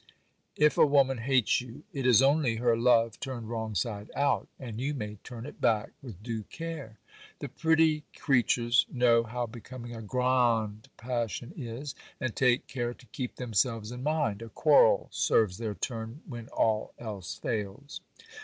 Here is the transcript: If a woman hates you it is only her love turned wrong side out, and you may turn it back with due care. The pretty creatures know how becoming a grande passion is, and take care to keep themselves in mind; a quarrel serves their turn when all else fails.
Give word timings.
If 0.55 0.79
a 0.79 0.85
woman 0.87 1.19
hates 1.19 1.61
you 1.61 1.83
it 1.93 2.07
is 2.07 2.23
only 2.23 2.55
her 2.55 2.75
love 2.75 3.19
turned 3.19 3.51
wrong 3.51 3.75
side 3.75 4.09
out, 4.15 4.47
and 4.59 4.81
you 4.81 4.95
may 4.95 5.17
turn 5.23 5.45
it 5.45 5.61
back 5.61 5.91
with 6.01 6.23
due 6.23 6.41
care. 6.45 6.97
The 7.37 7.47
pretty 7.49 8.05
creatures 8.17 8.87
know 8.91 9.21
how 9.21 9.45
becoming 9.45 9.95
a 9.95 10.01
grande 10.01 10.89
passion 10.97 11.53
is, 11.55 11.93
and 12.19 12.35
take 12.35 12.65
care 12.65 12.95
to 12.95 13.05
keep 13.05 13.35
themselves 13.35 13.91
in 13.91 14.01
mind; 14.01 14.41
a 14.41 14.49
quarrel 14.49 15.07
serves 15.11 15.59
their 15.59 15.75
turn 15.75 16.23
when 16.27 16.47
all 16.47 16.95
else 16.97 17.35
fails. 17.35 18.01